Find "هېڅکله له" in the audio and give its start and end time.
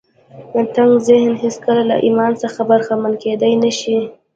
1.43-1.95